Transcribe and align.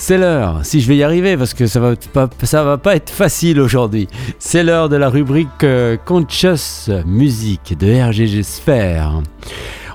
C'est 0.00 0.16
l'heure, 0.16 0.60
si 0.62 0.80
je 0.80 0.86
vais 0.86 0.96
y 0.96 1.02
arriver, 1.02 1.36
parce 1.36 1.54
que 1.54 1.66
ça 1.66 1.80
va 1.80 1.94
pas, 2.12 2.30
ça 2.44 2.62
va 2.62 2.78
pas 2.78 2.94
être 2.94 3.10
facile 3.10 3.60
aujourd'hui. 3.60 4.06
C'est 4.38 4.62
l'heure 4.62 4.88
de 4.88 4.94
la 4.94 5.08
rubrique 5.08 5.64
euh, 5.64 5.96
Conscious 5.96 6.88
Music 7.04 7.76
de 7.76 8.08
RGG 8.08 8.44
Sphere. 8.44 9.22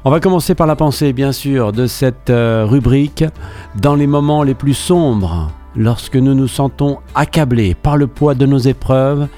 On 0.03 0.11
va 0.11 0.19
commencer 0.19 0.55
par 0.55 0.67
la 0.67 0.75
pensée, 0.75 1.13
bien 1.13 1.31
sûr, 1.31 1.71
de 1.71 1.87
cette 1.87 2.29
euh, 2.29 2.65
rubrique. 2.65 3.23
Dans 3.79 3.95
les 3.95 4.05
moments 4.05 4.43
les 4.43 4.55
plus 4.55 4.73
sombres, 4.73 5.49
lorsque 5.73 6.17
nous 6.17 6.33
nous 6.33 6.49
sentons 6.49 6.99
accablés 7.15 7.73
par 7.73 7.95
le 7.95 8.07
poids 8.07 8.35
de 8.35 8.45
nos 8.45 8.59
épreuves, 8.59 9.29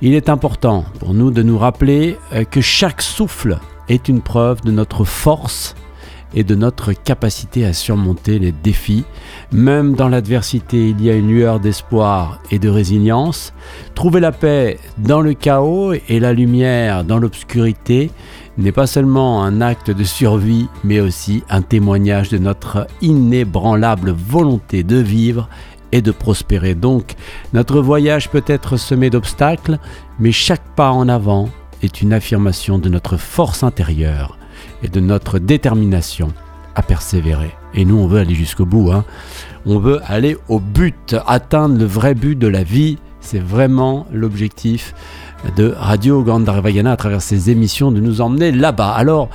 il 0.00 0.14
est 0.14 0.28
important 0.28 0.84
pour 1.00 1.12
nous 1.12 1.32
de 1.32 1.42
nous 1.42 1.58
rappeler 1.58 2.16
euh, 2.32 2.44
que 2.44 2.60
chaque 2.60 3.02
souffle 3.02 3.58
est 3.88 4.08
une 4.08 4.22
preuve 4.22 4.60
de 4.60 4.70
notre 4.70 5.04
force 5.04 5.74
et 6.34 6.44
de 6.44 6.54
notre 6.54 6.92
capacité 6.92 7.64
à 7.64 7.72
surmonter 7.72 8.38
les 8.38 8.52
défis. 8.52 9.04
Même 9.52 9.94
dans 9.94 10.08
l'adversité, 10.08 10.88
il 10.90 11.02
y 11.02 11.10
a 11.10 11.14
une 11.14 11.28
lueur 11.28 11.60
d'espoir 11.60 12.40
et 12.50 12.58
de 12.58 12.68
résilience. 12.68 13.52
Trouver 13.94 14.20
la 14.20 14.32
paix 14.32 14.78
dans 14.98 15.20
le 15.20 15.34
chaos 15.34 15.92
et 15.92 16.20
la 16.20 16.32
lumière 16.32 17.04
dans 17.04 17.18
l'obscurité 17.18 18.10
n'est 18.58 18.72
pas 18.72 18.86
seulement 18.86 19.42
un 19.42 19.60
acte 19.60 19.90
de 19.90 20.04
survie, 20.04 20.68
mais 20.84 21.00
aussi 21.00 21.42
un 21.50 21.62
témoignage 21.62 22.28
de 22.28 22.38
notre 22.38 22.86
inébranlable 23.02 24.10
volonté 24.10 24.82
de 24.82 24.96
vivre 24.96 25.48
et 25.92 26.02
de 26.02 26.10
prospérer. 26.10 26.74
Donc, 26.74 27.14
notre 27.52 27.80
voyage 27.80 28.28
peut 28.30 28.44
être 28.46 28.76
semé 28.76 29.10
d'obstacles, 29.10 29.78
mais 30.18 30.32
chaque 30.32 30.74
pas 30.74 30.90
en 30.90 31.08
avant 31.08 31.48
est 31.82 32.00
une 32.00 32.12
affirmation 32.12 32.78
de 32.78 32.88
notre 32.88 33.16
force 33.16 33.62
intérieure 33.62 34.38
et 34.82 34.88
de 34.88 35.00
notre 35.00 35.38
détermination 35.38 36.32
à 36.74 36.82
persévérer. 36.82 37.54
Et 37.74 37.84
nous, 37.84 37.96
on 37.96 38.06
veut 38.06 38.20
aller 38.20 38.34
jusqu'au 38.34 38.66
bout. 38.66 38.90
Hein. 38.92 39.04
On 39.66 39.78
veut 39.78 40.00
aller 40.06 40.36
au 40.48 40.60
but, 40.60 41.16
atteindre 41.26 41.78
le 41.78 41.84
vrai 41.84 42.14
but 42.14 42.38
de 42.38 42.48
la 42.48 42.62
vie. 42.62 42.98
C'est 43.20 43.42
vraiment 43.42 44.06
l'objectif 44.12 44.94
de 45.56 45.74
Radio 45.76 46.22
Gandharvayana 46.22 46.92
à 46.92 46.96
travers 46.96 47.22
ses 47.22 47.50
émissions 47.50 47.92
de 47.92 48.00
nous 48.00 48.20
emmener 48.20 48.52
là-bas. 48.52 48.90
Alors, 48.90 49.28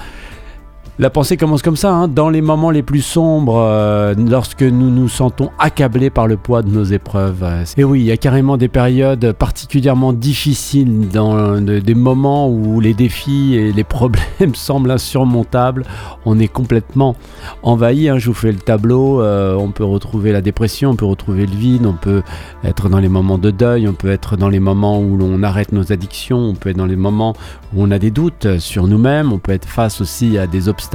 la 1.00 1.10
pensée 1.10 1.38
commence 1.38 1.62
comme 1.62 1.78
ça, 1.78 1.94
hein. 1.94 2.10
dans 2.10 2.30
les 2.30 2.42
moments 2.42 2.72
les 2.72 2.84
plus 2.84 3.02
sombres, 3.02 3.58
euh, 3.58 4.14
lorsque 4.18 4.64
nous 4.64 4.90
nous 4.90 5.08
sentons 5.08 5.50
accablés 5.58 6.10
par 6.10 6.28
le 6.28 6.36
poids 6.36 6.62
de 6.62 6.70
nos 6.70 6.84
épreuves. 6.84 7.46
Et 7.78 7.86
oui, 7.86 8.02
il 8.02 8.06
y 8.06 8.12
a 8.12 8.18
carrément 8.18 8.58
des 8.58 8.68
périodes 8.68 9.32
particulièrement 9.32 10.12
difficiles, 10.12 11.08
dans 11.08 11.62
des 11.62 11.96
moments 11.96 12.50
où 12.50 12.82
les 12.82 12.94
défis 12.94 13.56
et 13.56 13.72
les 13.72 13.84
problèmes 13.86 14.56
semblent 14.56 14.92
insurmontables. 14.92 15.86
On 16.26 16.38
est 16.38 16.50
complètement 16.50 17.16
envahi. 17.64 18.10
Hein. 18.10 18.18
Je 18.18 18.28
vous 18.28 18.34
fais 18.34 18.52
le 18.52 18.60
tableau. 18.60 19.22
Euh, 19.22 19.56
on 19.56 19.72
peut 19.72 19.86
retrouver 19.86 20.34
la 20.34 20.42
dépression, 20.42 20.90
on 20.90 20.96
peut 20.98 21.06
retrouver 21.06 21.46
le 21.46 21.56
vide, 21.56 21.86
on 21.86 21.94
peut 21.94 22.24
être 22.66 22.90
dans 22.90 23.00
les 23.00 23.08
moments 23.08 23.38
de 23.38 23.52
deuil, 23.52 23.88
on 23.88 23.94
peut 23.94 24.12
être 24.12 24.36
dans 24.36 24.50
les 24.50 24.60
moments 24.60 25.00
où 25.00 25.16
l'on 25.16 25.44
arrête 25.44 25.72
nos 25.72 25.94
addictions, 25.94 26.40
on 26.40 26.56
peut 26.56 26.72
être 26.72 26.78
dans 26.78 26.86
les 26.86 26.98
moments 26.98 27.36
où 27.74 27.84
on 27.84 27.90
a 27.90 28.00
des 28.00 28.12
doutes 28.12 28.60
sur 28.60 28.86
nous-mêmes, 28.86 29.32
on 29.32 29.40
peut 29.40 29.54
être 29.54 29.68
face 29.68 30.02
aussi 30.02 30.38
à 30.38 30.46
des 30.46 30.68
obstacles 30.68 30.89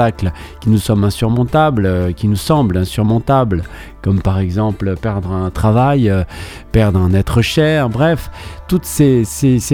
qui 0.61 0.71
nous 0.71 0.79
sont 0.79 1.03
insurmontables, 1.03 1.87
euh, 1.87 2.13
qui 2.13 2.29
nous 2.29 2.37
semblent 2.37 2.77
insurmontables, 2.77 3.63
comme 4.03 4.21
par 4.21 4.39
exemple 4.39 4.97
perdre 4.97 5.33
un 5.33 5.51
travail, 5.51 6.11
euh, 6.11 6.25
perdre 6.73 7.01
un 7.01 7.13
être 7.15 7.43
cher, 7.43 7.89
bref, 7.89 8.31
toutes 8.69 8.85
ces, 8.85 9.25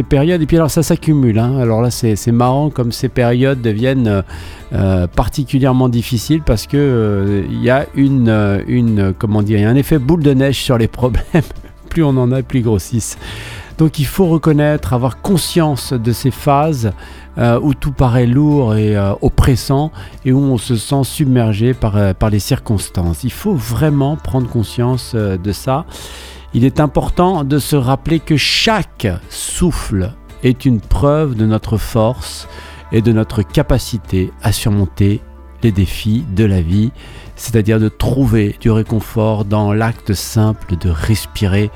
périodes. 0.09 0.43
Et 0.43 0.47
puis 0.47 0.57
alors 0.57 0.71
ça 0.71 0.83
s'accumule. 0.83 1.39
Hein. 1.39 1.59
Alors 1.59 1.83
là 1.83 1.91
c'est 1.91 2.33
marrant 2.33 2.71
comme 2.71 2.93
ces 2.93 3.09
périodes 3.09 3.61
deviennent 3.61 4.23
euh, 4.73 5.07
particulièrement 5.07 5.89
difficiles 5.89 6.43
parce 6.45 6.67
que 6.67 7.45
il 7.51 7.63
y 7.63 7.71
a 7.71 7.87
une, 7.95 8.63
une, 8.67 9.15
comment 9.19 9.43
dire, 9.43 9.69
un 9.69 9.75
effet 9.75 9.99
boule 9.99 10.23
de 10.23 10.35
neige 10.35 10.57
sur 10.57 10.79
les 10.79 10.89
problèmes. 10.89 11.25
plus 11.89 12.05
on 12.05 12.17
en 12.17 12.31
a, 12.33 12.43
plus 12.43 12.61
ils 12.61 12.63
grossissent. 12.63 13.19
Donc 13.81 13.99
il 13.99 14.05
faut 14.05 14.27
reconnaître, 14.27 14.93
avoir 14.93 15.23
conscience 15.23 15.95
de 15.95 16.13
ces 16.13 16.31
phases 16.31 16.93
euh, 17.39 17.59
où 17.63 17.73
tout 17.73 17.93
paraît 17.93 18.27
lourd 18.27 18.75
et 18.75 18.95
euh, 18.95 19.15
oppressant 19.23 19.91
et 20.27 20.33
où 20.33 20.39
on 20.39 20.59
se 20.59 20.77
sent 20.77 21.03
submergé 21.05 21.73
par, 21.73 21.97
euh, 21.97 22.13
par 22.13 22.29
les 22.29 22.41
circonstances. 22.41 23.25
Il 23.25 23.33
faut 23.33 23.55
vraiment 23.55 24.19
prendre 24.19 24.51
conscience 24.51 25.15
de 25.15 25.53
ça. 25.53 25.87
Il 26.53 26.67
est 26.67 26.79
important 26.79 27.43
de 27.43 27.59
se 27.59 27.75
rappeler 27.75 28.21
que 28.21 28.37
chaque 28.37 29.09
souffle 29.31 30.13
est 30.43 30.67
une 30.67 30.83
preuve 30.83 31.35
de 31.35 31.47
notre 31.47 31.79
force 31.79 32.49
et 32.93 33.01
de 33.01 33.13
notre 33.13 33.41
capacité 33.41 34.31
à 34.43 34.53
surmonter 34.53 35.23
les 35.63 35.73
défis 35.73 36.27
de 36.37 36.45
la 36.45 36.61
vie, 36.61 36.93
c'est-à-dire 37.35 37.81
de 37.81 37.89
trouver 37.89 38.57
du 38.61 38.71
réconfort 38.71 39.47
dans 39.47 39.73
l'acte 39.73 40.13
simple 40.13 40.77
de 40.77 40.91
respirer 40.91 41.71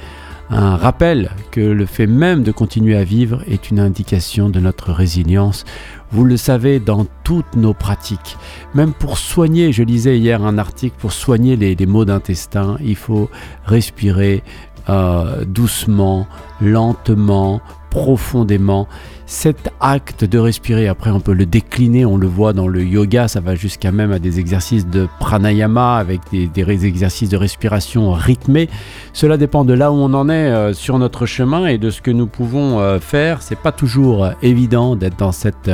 un 0.51 0.77
rappel 0.77 1.31
que 1.51 1.61
le 1.61 1.87
fait 1.87 2.07
même 2.07 2.43
de 2.43 2.53
continuer 2.53 2.97
à 2.97 3.05
vivre 3.05 3.43
est 3.47 3.71
une 3.71 3.81
indication 3.81 4.51
de 4.51 4.61
notre 4.61 4.93
résilience. 4.93 5.65
Vous 6.11 6.25
le 6.25 6.37
savez 6.37 6.81
dans 6.81 7.07
toutes 7.25 7.57
nos 7.57 7.75
pratiques. 7.75 8.37
Même 8.75 8.93
pour 8.93 9.19
soigner, 9.19 9.73
je 9.73 9.83
lisais 9.83 10.19
hier 10.19 10.43
un 10.43 10.59
article, 10.59 10.97
pour 10.99 11.13
soigner 11.13 11.57
les, 11.57 11.87
maux 11.87 12.05
d'intestin, 12.05 12.77
il 12.81 12.97
faut 12.97 13.31
respirer 13.65 14.43
euh, 14.89 15.45
doucement, 15.45 16.27
lentement, 16.61 17.61
profondément 17.91 18.87
cet 19.35 19.73
acte 19.81 20.25
de 20.25 20.39
respirer, 20.39 20.87
après 20.87 21.11
on 21.11 21.19
peut 21.19 21.33
le 21.33 21.45
décliner, 21.45 22.07
on 22.07 22.17
le 22.17 22.29
voit 22.29 22.53
dans 22.53 22.69
le 22.69 22.85
yoga, 22.85 23.27
ça 23.27 23.41
va 23.41 23.57
jusqu'à 23.57 23.91
même 23.91 24.13
à 24.13 24.21
des 24.21 24.39
exercices 24.39 24.87
de 24.87 25.09
pranayama 25.19 25.97
avec 25.97 26.21
des, 26.31 26.87
exercices 26.87 27.31
de 27.31 27.37
respiration 27.37 28.13
rythmés. 28.13 28.71
Cela 29.13 29.37
dépend 29.37 29.65
de 29.65 29.75
là 29.75 29.91
où 29.91 29.97
on 29.97 30.15
en 30.15 30.29
est 30.29 30.33
euh, 30.51 30.73
sur 30.73 31.01
notre 31.01 31.27
chemin 31.27 31.67
et 31.67 31.79
de 31.79 31.91
ce 31.91 32.01
que 32.01 32.13
nous 32.13 32.29
pouvons 32.29 32.79
euh, 32.79 33.01
faire. 33.01 33.43
C'est 33.43 33.59
pas 33.59 33.73
toujours 33.73 34.25
euh, 34.25 34.31
évident 34.41 34.95
d'être 34.95 35.19
dans 35.19 35.33
cette 35.33 35.71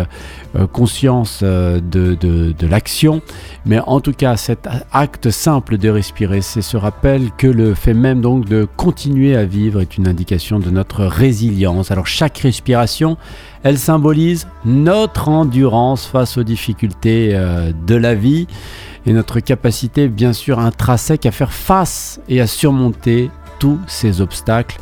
conscience 0.73 1.45
de, 1.45 1.81
de 1.81 2.67
l'action, 2.67 3.23
mais 3.67 3.79
en 3.79 4.01
tout 4.01 4.13
cas 4.13 4.37
cet 4.37 4.69
acte 4.91 5.31
simple 5.31 5.79
de 5.79 5.89
respirer, 5.89 6.41
c'est 6.41 6.63
ce 6.63 6.77
rappel 6.77 7.31
que 7.39 7.47
le 7.47 7.75
fait 7.75 7.95
même 7.95 8.21
donc 8.21 8.47
de 8.47 8.67
continuer 8.77 9.37
à 9.37 9.45
vivre 9.45 9.81
est 9.81 9.97
une 9.97 10.09
indication 10.09 10.59
de 10.59 10.71
notre 10.71 11.05
résilience. 11.05 11.93
Alors 11.93 12.09
chaque 12.09 12.39
respiration 12.39 13.17
elle 13.63 13.79
symbolise 13.79 14.47
notre 14.65 15.29
endurance 15.29 16.07
face 16.07 16.39
aux 16.39 16.43
difficultés 16.43 17.31
euh, 17.33 17.73
de 17.87 17.95
la 17.95 18.15
vie 18.15 18.47
et 19.07 19.13
notre 19.13 19.41
capacité 19.41 20.09
bien 20.09 20.33
sûr 20.33 20.59
intrinsèque 20.59 21.27
à 21.27 21.31
faire 21.31 21.53
face 21.53 22.21
et 22.29 22.41
à 22.41 22.47
surmonter 22.47 23.31
tous 23.59 23.79
ces 23.87 24.21
obstacles. 24.21 24.79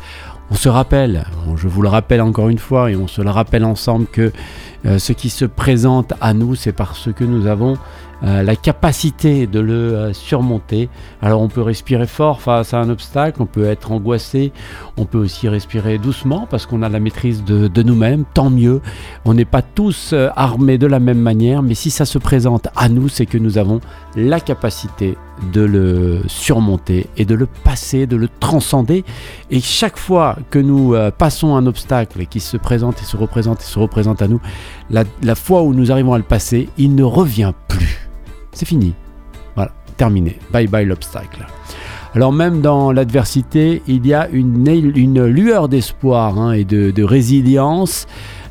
On 0.51 0.55
se 0.55 0.69
rappelle, 0.69 1.25
je 1.57 1.67
vous 1.67 1.81
le 1.81 1.89
rappelle 1.89 2.21
encore 2.21 2.49
une 2.49 2.57
fois 2.57 2.89
et 2.89 2.95
on 2.95 3.07
se 3.07 3.21
le 3.21 3.29
rappelle 3.29 3.63
ensemble 3.63 4.07
que 4.07 4.31
euh, 4.85 4.97
ce 4.97 5.13
qui 5.13 5.29
se 5.29 5.45
présente 5.45 6.13
à 6.21 6.33
nous, 6.33 6.55
c'est 6.55 6.71
parce 6.71 7.13
que 7.13 7.23
nous 7.23 7.45
avons 7.45 7.77
euh, 8.23 8.43
la 8.43 8.57
capacité 8.57 9.47
de 9.47 9.61
le 9.61 9.73
euh, 9.73 10.13
surmonter. 10.13 10.89
Alors 11.21 11.41
on 11.41 11.47
peut 11.47 11.61
respirer 11.61 12.05
fort 12.05 12.41
face 12.41 12.73
à 12.73 12.79
un 12.79 12.89
obstacle, 12.89 13.41
on 13.41 13.45
peut 13.45 13.63
être 13.63 13.93
angoissé, 13.93 14.51
on 14.97 15.05
peut 15.05 15.17
aussi 15.17 15.47
respirer 15.47 15.97
doucement 15.97 16.45
parce 16.49 16.65
qu'on 16.65 16.81
a 16.81 16.89
la 16.89 16.99
maîtrise 16.99 17.45
de, 17.45 17.81
nous-mêmes, 17.81 18.25
tant 18.33 18.49
mieux. 18.49 18.81
On 19.23 19.33
n'est 19.33 19.45
pas 19.45 19.61
tous 19.61 20.11
euh, 20.11 20.29
armés 20.35 20.77
de 20.77 20.85
la 20.85 20.99
même 20.99 21.19
manière, 21.19 21.63
mais 21.63 21.75
si 21.75 21.91
ça 21.91 22.03
se 22.03 22.17
présente 22.17 22.67
à 22.75 22.89
nous, 22.89 23.07
c'est 23.07 23.25
que 23.25 23.37
nous 23.37 23.57
avons 23.57 23.79
la 24.17 24.41
capacité 24.41 25.17
de 25.53 25.61
le 25.61 26.21
surmonter 26.27 27.07
et 27.15 27.23
de 27.23 27.35
le 27.35 27.45
passer, 27.45 28.05
de 28.05 28.17
le 28.17 28.27
transcender. 28.27 29.05
Et 29.49 29.61
chaque 29.61 29.97
fois 29.97 30.35
que 30.49 30.59
nous 30.59 30.93
passons 31.17 31.55
un 31.55 31.65
obstacle 31.65 32.25
qui 32.25 32.41
se 32.41 32.57
présente 32.57 33.01
et 33.01 33.05
se 33.05 33.15
représente 33.15 33.61
et 33.61 33.65
se 33.65 33.79
représente 33.79 34.21
à 34.21 34.27
nous, 34.27 34.41
la 34.89 35.35
fois 35.35 35.61
où 35.61 35.73
nous 35.73 35.93
arrivons 35.93 36.13
à 36.13 36.17
le 36.17 36.25
passer, 36.25 36.67
il 36.77 36.93
ne 36.93 37.03
revient 37.03 37.53
plus 37.69 38.08
c'est 38.59 38.65
fini. 38.65 38.93
Voilà, 39.55 39.71
terminé. 39.95 40.37
Bye 40.51 40.67
bye 40.67 40.85
l'obstacle. 40.85 41.47
Alors 42.13 42.33
même 42.33 42.59
dans 42.59 42.91
l'adversité, 42.91 43.81
il 43.87 44.05
y 44.05 44.13
a 44.13 44.27
une, 44.29 44.67
une 44.67 45.25
lueur 45.25 45.69
d'espoir 45.69 46.37
hein, 46.37 46.51
et 46.51 46.65
de, 46.65 47.03
résilience. 47.03 48.05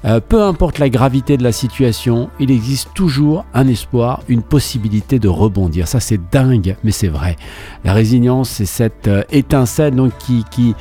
Euh, 0.06 0.20
peu 0.26 0.42
importe 0.42 0.78
la 0.78 0.88
gravité 0.88 1.36
de 1.36 1.42
la 1.42 1.52
situation, 1.52 2.30
il 2.40 2.50
existe 2.50 2.88
toujours 2.94 3.44
un 3.52 3.68
espoir, 3.68 4.22
une 4.28 4.42
possibilité 4.42 5.18
de 5.18 5.28
rebondir. 5.28 5.88
Ça 5.88 6.00
c'est 6.00 6.20
dingue, 6.32 6.76
mais 6.84 6.92
c'est 6.92 7.08
vrai. 7.08 7.36
La 7.84 7.92
résilience, 7.92 8.48
c'est 8.48 8.64
cette 8.64 9.08
euh, 9.08 9.24
étincelle 9.30 9.94
donc, 9.94 10.12
qui, 10.18 10.44
qui, 10.50 10.74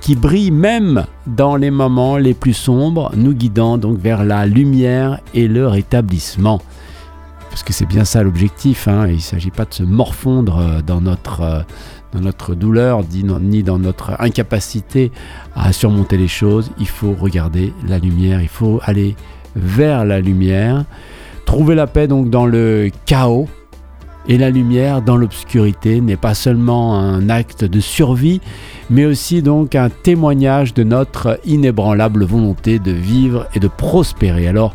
qui 0.00 0.16
brille 0.16 0.50
même 0.50 1.06
dans 1.28 1.54
les 1.54 1.70
moments 1.70 2.16
les 2.16 2.34
plus 2.34 2.54
sombres, 2.54 3.12
nous 3.14 3.34
guidant 3.34 3.78
donc 3.78 3.98
vers 3.98 4.24
la 4.24 4.46
lumière 4.46 5.20
et 5.34 5.46
le 5.46 5.68
rétablissement 5.68 6.60
parce 7.52 7.62
que 7.64 7.74
c'est 7.74 7.86
bien 7.86 8.06
ça 8.06 8.22
l'objectif. 8.22 8.88
Hein. 8.88 9.06
il 9.08 9.16
ne 9.16 9.20
s'agit 9.20 9.50
pas 9.50 9.66
de 9.66 9.74
se 9.74 9.82
morfondre 9.82 10.58
euh, 10.58 10.80
dans 10.80 11.02
notre, 11.02 11.42
euh, 11.42 11.60
dans 12.12 12.20
notre 12.20 12.54
douleur, 12.54 13.02
ni 13.42 13.62
dans 13.62 13.78
notre 13.78 14.18
incapacité 14.20 15.12
à 15.54 15.70
surmonter 15.74 16.16
les 16.16 16.28
choses. 16.28 16.70
Il 16.78 16.88
faut 16.88 17.12
regarder 17.12 17.74
la 17.86 17.98
lumière, 17.98 18.40
il 18.40 18.48
faut 18.48 18.80
aller 18.84 19.16
vers 19.54 20.06
la 20.06 20.20
lumière, 20.20 20.86
trouver 21.44 21.74
la 21.74 21.86
paix 21.86 22.08
donc 22.08 22.30
dans 22.30 22.46
le 22.46 22.90
chaos 23.04 23.46
Et 24.28 24.38
la 24.38 24.48
lumière 24.48 25.02
dans 25.02 25.18
l'obscurité 25.18 26.00
n'est 26.00 26.16
pas 26.16 26.32
seulement 26.32 26.98
un 26.98 27.28
acte 27.28 27.64
de 27.64 27.80
survie, 27.80 28.40
mais 28.88 29.04
aussi 29.04 29.42
donc 29.42 29.74
un 29.74 29.90
témoignage 29.90 30.72
de 30.72 30.84
notre 30.84 31.38
inébranlable 31.44 32.24
volonté 32.24 32.78
de 32.78 32.92
vivre 32.92 33.46
et 33.54 33.60
de 33.60 33.68
prospérer. 33.68 34.48
Alors, 34.48 34.74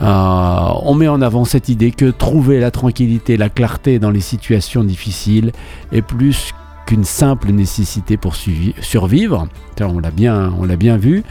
on 0.00 0.94
met 0.94 1.08
en 1.08 1.20
avant 1.22 1.44
cette 1.44 1.68
idée 1.68 1.90
que 1.90 2.10
trouver 2.10 2.60
la 2.60 2.70
tranquillité, 2.70 3.36
la 3.36 3.48
clarté 3.48 3.98
dans 3.98 4.10
les 4.10 4.20
situations 4.20 4.84
difficiles 4.84 5.52
est 5.92 6.02
plus 6.02 6.52
qu'une 6.86 7.04
simple 7.04 7.52
nécessité 7.52 8.16
pour 8.16 8.34
survivre. 8.34 9.48
On 9.80 9.98
l'a 9.98 10.10
bien, 10.10 10.52
on 10.58 10.64
l'a 10.64 10.76
bien 10.76 10.96
vu 10.96 11.22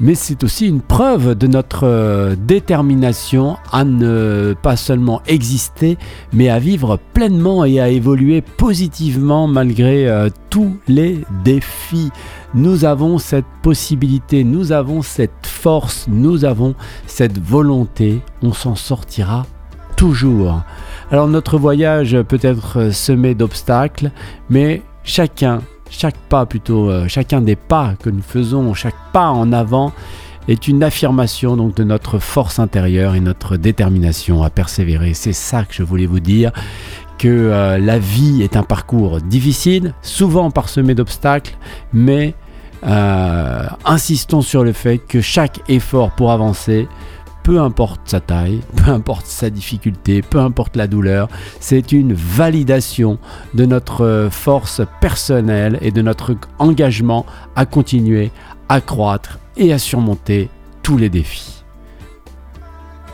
mais 0.00 0.14
c'est 0.14 0.42
aussi 0.42 0.66
une 0.66 0.80
preuve 0.80 1.34
de 1.34 1.46
notre 1.46 1.84
euh, 1.84 2.34
détermination 2.34 3.56
à 3.70 3.84
ne 3.84 4.54
pas 4.60 4.76
seulement 4.76 5.20
exister, 5.26 5.98
mais 6.32 6.48
à 6.48 6.58
vivre 6.58 6.98
pleinement 7.12 7.64
et 7.64 7.80
à 7.80 7.90
évoluer 7.90 8.40
positivement 8.40 9.46
malgré 9.46 10.08
euh, 10.08 10.30
tous 10.48 10.74
les 10.88 11.20
défis. 11.44 12.10
Nous 12.54 12.84
avons 12.84 13.18
cette 13.18 13.46
possibilité, 13.62 14.42
nous 14.44 14.72
avons 14.72 15.02
cette 15.02 15.46
force, 15.46 16.06
nous 16.08 16.44
avons 16.44 16.74
cette 17.06 17.38
volonté, 17.38 18.20
on 18.42 18.52
s'en 18.52 18.74
sortira 18.74 19.46
toujours. 19.96 20.62
Alors 21.10 21.28
notre 21.28 21.58
voyage 21.58 22.20
peut 22.22 22.40
être 22.42 22.90
semé 22.92 23.34
d'obstacles, 23.34 24.10
mais 24.48 24.82
chacun 25.04 25.60
chaque 25.90 26.16
pas 26.16 26.46
plutôt, 26.46 26.88
euh, 26.88 27.08
chacun 27.08 27.40
des 27.40 27.56
pas 27.56 27.94
que 28.00 28.10
nous 28.10 28.22
faisons, 28.22 28.72
chaque 28.74 28.94
pas 29.12 29.28
en 29.28 29.52
avant 29.52 29.92
est 30.48 30.68
une 30.68 30.82
affirmation 30.82 31.56
donc 31.56 31.74
de 31.74 31.84
notre 31.84 32.18
force 32.18 32.58
intérieure 32.58 33.14
et 33.14 33.20
notre 33.20 33.56
détermination 33.56 34.42
à 34.42 34.50
persévérer. 34.50 35.14
C'est 35.14 35.32
ça 35.32 35.64
que 35.64 35.74
je 35.74 35.82
voulais 35.82 36.06
vous 36.06 36.20
dire 36.20 36.52
que 37.20 37.28
euh, 37.28 37.76
la 37.76 37.98
vie 37.98 38.42
est 38.42 38.56
un 38.56 38.62
parcours 38.62 39.20
difficile, 39.20 39.92
souvent 40.00 40.50
parsemé 40.50 40.94
d'obstacles, 40.94 41.54
mais 41.92 42.34
euh, 42.86 43.66
insistons 43.84 44.40
sur 44.40 44.64
le 44.64 44.72
fait 44.72 44.96
que 44.96 45.20
chaque 45.20 45.60
effort 45.68 46.12
pour 46.12 46.32
avancer 46.32 46.88
peu 47.42 47.60
importe 47.60 48.00
sa 48.06 48.20
taille, 48.20 48.60
peu 48.76 48.90
importe 48.90 49.26
sa 49.26 49.50
difficulté, 49.50 50.22
peu 50.22 50.38
importe 50.40 50.76
la 50.76 50.86
douleur, 50.86 51.28
c'est 51.60 51.92
une 51.92 52.14
validation 52.14 53.18
de 53.52 53.66
notre 53.66 54.28
force 54.30 54.80
personnelle 55.02 55.78
et 55.82 55.90
de 55.90 56.00
notre 56.00 56.34
engagement 56.58 57.26
à 57.54 57.66
continuer 57.66 58.30
à 58.70 58.80
croître 58.80 59.40
et 59.58 59.74
à 59.74 59.78
surmonter 59.78 60.48
tous 60.82 60.96
les 60.96 61.10
défis. 61.10 61.59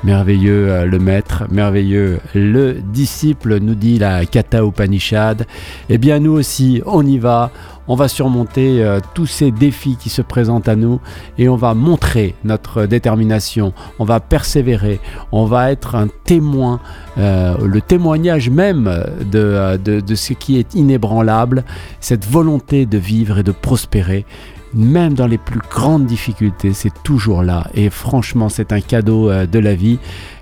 Merveilleux 0.04 0.70
euh, 0.70 0.84
le 0.84 0.98
maître, 0.98 1.44
merveilleux 1.50 2.20
le 2.34 2.74
disciple, 2.74 3.58
nous 3.58 3.74
dit 3.74 3.98
la 3.98 4.24
Kata 4.26 4.62
Upanishad. 4.62 5.46
Eh 5.88 5.98
bien 5.98 6.20
nous 6.20 6.32
aussi, 6.32 6.82
on 6.86 7.04
y 7.04 7.18
va, 7.18 7.50
on 7.88 7.94
va 7.94 8.06
surmonter 8.06 8.84
euh, 8.84 9.00
tous 9.14 9.26
ces 9.26 9.50
défis 9.50 9.96
qui 9.98 10.08
se 10.08 10.22
présentent 10.22 10.68
à 10.68 10.76
nous 10.76 11.00
et 11.38 11.48
on 11.48 11.56
va 11.56 11.74
montrer 11.74 12.34
notre 12.44 12.86
détermination, 12.86 13.72
on 13.98 14.04
va 14.04 14.20
persévérer, 14.20 15.00
on 15.32 15.46
va 15.46 15.72
être 15.72 15.94
un 15.94 16.08
témoin, 16.24 16.80
euh, 17.18 17.56
le 17.64 17.80
témoignage 17.80 18.50
même 18.50 19.04
de, 19.32 19.76
de 19.76 20.14
ce 20.14 20.34
qui 20.34 20.58
est 20.58 20.74
inébranlable, 20.74 21.64
cette 22.00 22.26
volonté 22.26 22.86
de 22.86 22.98
vivre 22.98 23.38
et 23.38 23.42
de 23.42 23.52
prospérer 23.52 24.26
même 24.74 25.14
dans 25.14 25.26
les 25.26 25.38
plus 25.38 25.60
grandes 25.70 26.06
difficultés, 26.06 26.72
c'est 26.72 27.02
toujours 27.02 27.42
là. 27.42 27.68
Et 27.74 27.90
franchement, 27.90 28.48
c'est 28.48 28.72
un 28.72 28.80
cadeau 28.80 29.30
euh, 29.30 29.46
de 29.46 29.58
la 29.58 29.74
vie 29.74 29.98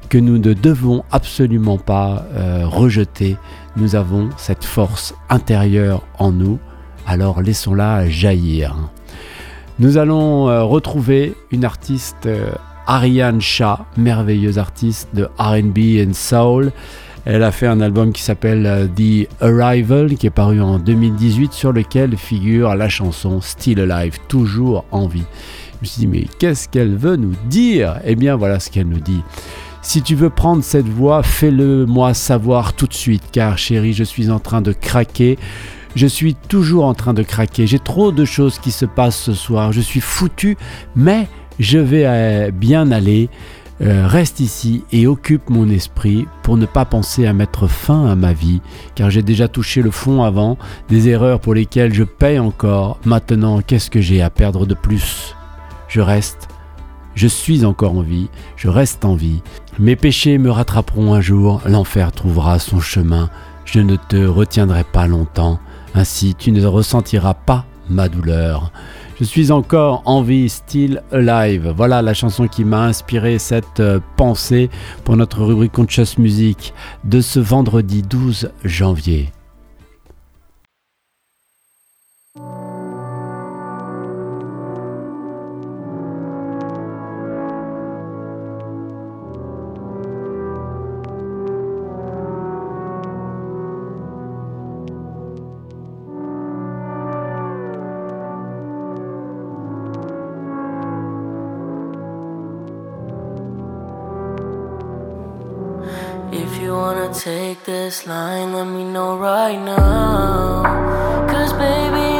que 0.08 0.18
nous 0.18 0.38
ne 0.38 0.52
devons 0.52 1.02
absolument 1.10 1.78
pas 1.78 2.26
rejeter. 2.64 3.36
Nous 3.76 3.96
avons 3.96 4.28
cette 4.36 4.62
force 4.62 5.14
intérieure 5.30 6.02
en 6.18 6.30
nous 6.30 6.58
alors 7.06 7.42
laissons-la 7.42 8.08
jaillir. 8.08 8.76
Nous 9.78 9.98
allons 9.98 10.48
euh, 10.48 10.62
retrouver 10.62 11.34
une 11.50 11.64
artiste, 11.64 12.26
euh, 12.26 12.52
Ariane 12.86 13.40
Shah, 13.40 13.86
merveilleuse 13.96 14.58
artiste 14.58 15.08
de 15.14 15.28
RB 15.38 16.06
and 16.06 16.14
Soul. 16.14 16.72
Elle 17.26 17.42
a 17.42 17.52
fait 17.52 17.66
un 17.66 17.80
album 17.80 18.12
qui 18.12 18.22
s'appelle 18.22 18.66
euh, 18.66 18.86
The 18.86 19.28
Arrival, 19.42 20.14
qui 20.16 20.26
est 20.26 20.30
paru 20.30 20.60
en 20.60 20.78
2018, 20.78 21.54
sur 21.54 21.72
lequel 21.72 22.16
figure 22.18 22.74
la 22.74 22.90
chanson 22.90 23.40
Still 23.40 23.80
Alive, 23.80 24.18
toujours 24.28 24.84
en 24.90 25.06
vie. 25.06 25.24
Je 25.74 25.78
me 25.80 25.86
suis 25.86 26.00
dit, 26.00 26.06
mais 26.06 26.26
qu'est-ce 26.38 26.68
qu'elle 26.68 26.94
veut 26.96 27.16
nous 27.16 27.34
dire? 27.46 27.98
Eh 28.04 28.14
bien, 28.14 28.36
voilà 28.36 28.60
ce 28.60 28.70
qu'elle 28.70 28.88
nous 28.88 29.00
dit. 29.00 29.22
Si 29.80 30.02
tu 30.02 30.14
veux 30.14 30.30
prendre 30.30 30.62
cette 30.62 30.88
voix, 30.88 31.22
fais-le 31.22 31.86
moi 31.86 32.12
savoir 32.12 32.74
tout 32.74 32.86
de 32.86 32.94
suite, 32.94 33.22
car 33.32 33.56
chérie, 33.56 33.94
je 33.94 34.04
suis 34.04 34.30
en 34.30 34.38
train 34.38 34.60
de 34.60 34.72
craquer. 34.72 35.38
Je 35.96 36.06
suis 36.06 36.34
toujours 36.34 36.84
en 36.84 36.94
train 36.94 37.14
de 37.14 37.22
craquer. 37.22 37.66
J'ai 37.66 37.78
trop 37.78 38.12
de 38.12 38.24
choses 38.24 38.58
qui 38.58 38.70
se 38.70 38.84
passent 38.84 39.20
ce 39.20 39.32
soir. 39.32 39.72
Je 39.72 39.80
suis 39.80 40.00
foutu, 40.00 40.56
mais 40.96 41.28
je 41.58 41.78
vais 41.78 42.04
euh, 42.06 42.50
bien 42.50 42.90
aller. 42.90 43.28
Euh, 43.80 44.06
reste 44.06 44.38
ici 44.38 44.84
et 44.92 45.06
occupe 45.06 45.50
mon 45.50 45.68
esprit 45.68 46.26
pour 46.42 46.56
ne 46.56 46.66
pas 46.66 46.84
penser 46.84 47.26
à 47.26 47.32
mettre 47.32 47.66
fin 47.66 48.06
à 48.06 48.14
ma 48.14 48.32
vie, 48.32 48.60
car 48.94 49.10
j'ai 49.10 49.22
déjà 49.22 49.48
touché 49.48 49.82
le 49.82 49.90
fond 49.90 50.22
avant, 50.22 50.56
des 50.88 51.08
erreurs 51.08 51.40
pour 51.40 51.54
lesquelles 51.54 51.92
je 51.92 52.04
paye 52.04 52.38
encore. 52.38 52.98
Maintenant, 53.04 53.60
qu'est-ce 53.62 53.90
que 53.90 54.00
j'ai 54.00 54.22
à 54.22 54.30
perdre 54.30 54.64
de 54.64 54.74
plus? 54.74 55.34
Je 55.88 56.00
reste, 56.00 56.48
je 57.14 57.26
suis 57.26 57.64
encore 57.64 57.96
en 57.96 58.02
vie, 58.02 58.28
je 58.56 58.68
reste 58.68 59.04
en 59.04 59.14
vie. 59.14 59.42
Mes 59.80 59.96
péchés 59.96 60.38
me 60.38 60.50
rattraperont 60.50 61.12
un 61.12 61.20
jour, 61.20 61.60
l'enfer 61.66 62.12
trouvera 62.12 62.60
son 62.60 62.80
chemin, 62.80 63.28
je 63.64 63.80
ne 63.80 63.96
te 63.96 64.24
retiendrai 64.24 64.84
pas 64.84 65.08
longtemps. 65.08 65.58
Ainsi 65.96 66.34
tu 66.36 66.52
ne 66.52 66.64
ressentiras 66.64 67.34
pas 67.34 67.66
ma 67.88 68.08
douleur. 68.08 68.72
Je 69.20 69.24
suis 69.24 69.52
encore 69.52 70.02
en 70.06 70.22
vie, 70.22 70.48
still 70.48 71.00
alive. 71.12 71.72
Voilà 71.76 72.02
la 72.02 72.14
chanson 72.14 72.48
qui 72.48 72.64
m'a 72.64 72.84
inspiré 72.84 73.38
cette 73.38 73.78
euh, 73.78 74.00
pensée 74.16 74.70
pour 75.04 75.16
notre 75.16 75.42
rubrique 75.44 75.72
Conscious 75.72 76.18
Music 76.18 76.74
de 77.04 77.20
ce 77.20 77.38
vendredi 77.38 78.02
12 78.02 78.50
janvier. 78.64 79.33
Take 107.12 107.64
this 107.64 108.06
line, 108.06 108.52
let 108.54 108.64
me 108.64 108.84
know 108.84 109.18
right 109.18 109.58
now. 109.58 110.62
Cause 111.28 111.52
baby, 111.52 112.13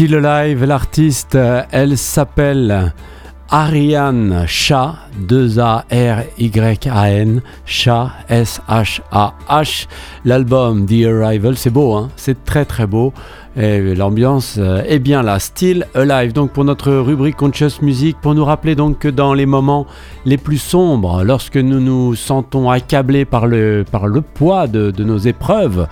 Still 0.00 0.24
Alive, 0.24 0.64
l'artiste, 0.64 1.36
elle 1.72 1.98
s'appelle 1.98 2.94
Ariane 3.50 4.44
Shah, 4.46 4.94
2-A-R-Y-A-N, 5.28 5.82
Shah, 7.66 8.12
S-H-A-H. 8.30 9.88
L'album 10.24 10.86
The 10.86 11.04
Arrival, 11.04 11.58
c'est 11.58 11.68
beau, 11.68 11.92
hein 11.92 12.08
c'est 12.16 12.46
très 12.46 12.64
très 12.64 12.86
beau. 12.86 13.12
Et 13.56 13.94
l'ambiance 13.94 14.56
euh, 14.58 14.82
est 14.86 15.00
bien 15.00 15.22
là. 15.22 15.38
Still 15.38 15.86
Alive, 15.94 16.32
donc 16.32 16.52
pour 16.52 16.64
notre 16.64 16.92
rubrique 16.92 17.36
Conscious 17.36 17.82
Music, 17.82 18.16
pour 18.22 18.34
nous 18.34 18.46
rappeler 18.46 18.74
donc 18.74 19.00
que 19.00 19.08
dans 19.08 19.34
les 19.34 19.44
moments 19.44 19.86
les 20.24 20.38
plus 20.38 20.56
sombres, 20.56 21.24
lorsque 21.24 21.58
nous 21.58 21.80
nous 21.80 22.14
sentons 22.14 22.70
accablés 22.70 23.26
par 23.26 23.46
le, 23.46 23.84
poids 24.32 24.66
de 24.66 25.04
nos 25.04 25.18
épreuves, 25.18 25.86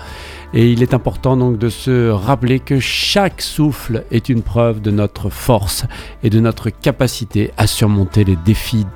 et 0.55 0.71
il 0.71 0.83
est 0.83 0.95
important 0.95 1.37
donc 1.37 1.59
de 1.59 1.69
se 1.69 2.11
rappeler 2.11 2.59
que 2.59 2.81
chaque 2.81 3.43
souffle 3.43 4.05
est 4.11 4.29
une 4.29 4.43
preuve 4.43 4.81
de 4.81 4.91
notre 4.91 5.29
force 5.29 5.85
et 6.23 6.31
de 6.31 6.41
notre 6.41 6.71
capacité 6.71 7.51
à 7.57 7.67
surmonter 7.67 8.25
les 8.25 8.37
défis 8.37 8.87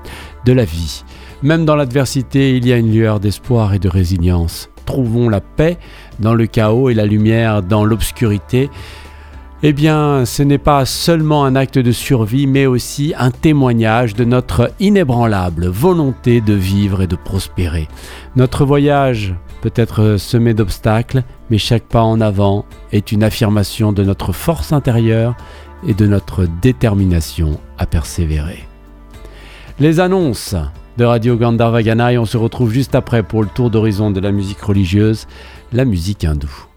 de 0.45 0.53
la 0.53 0.65
vie. 0.65 1.05
Même 1.43 1.65
dans 1.65 1.77
l'adversité, 1.77 2.57
il 2.57 2.67
y 2.67 2.73
a 2.73 2.77
une 2.77 2.93
lueur 2.93 3.21
d'espoir 3.21 3.75
et 3.75 3.79
de 3.79 3.89
résilience. 3.89 4.71
Trouvons 4.87 5.29
la 5.29 5.41
paix 5.41 5.79
dans 6.21 6.35
le 6.35 6.47
chaos 6.47 6.89
et 6.89 6.95
la 6.95 7.07
lumière 7.07 7.63
dans 7.63 7.85
l'obscurité. 7.85 8.71
Eh 9.65 9.73
bien, 9.73 10.25
ce 10.25 10.43
n'est 10.43 10.59
pas 10.59 10.85
seulement 10.85 11.45
un 11.45 11.55
acte 11.55 11.79
de 11.79 11.93
survie, 11.93 12.49
mais 12.49 12.67
aussi 12.67 13.15
un 13.17 13.31
témoignage 13.31 14.15
de 14.15 14.25
notre 14.25 14.73
inébranlable 14.81 15.67
volonté 15.67 16.41
de 16.41 16.55
vivre 16.55 17.03
et 17.03 17.07
de 17.07 17.15
prospérer. 17.15 17.87
Notre 18.35 18.65
voyage 18.65 19.35
peut 19.63 19.73
être 19.77 20.17
semé 20.19 20.55
d'obstacles, 20.55 21.23
mais 21.49 21.57
chaque 21.57 21.85
pas 21.85 22.03
en 22.03 22.21
avant 22.21 22.67
est 22.91 23.13
une 23.13 23.23
affirmation 23.23 23.93
de 23.93 24.03
notre 24.03 24.33
force 24.33 24.73
intérieure 24.73 25.37
et 25.87 25.95
de 25.95 26.07
notre 26.07 26.47
détermination 26.61 27.61
à 27.79 27.87
persévérer. 27.87 28.67
Les 29.79 30.01
annonces 30.01 30.57
de 30.99 31.05
Radio 31.05 31.37
Gandharvagana 31.37 32.13
et 32.13 32.19
on 32.19 32.27
se 32.27 32.37
retrouve 32.37 32.73
juste 32.73 32.95
après 32.95 33.23
pour 33.23 33.43
le 33.43 33.49
tour 33.49 33.71
d'horizon 33.71 34.11
de 34.11 34.21
la 34.21 34.33
musique 34.33 34.61
religieuse, 34.61 35.27
la 35.73 35.85
musique 35.85 36.25
hindoue. 36.25 36.72